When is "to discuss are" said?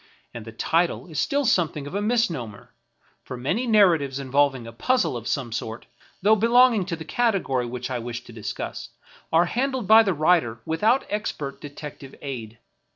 8.23-9.45